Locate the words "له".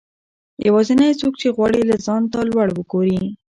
1.89-1.95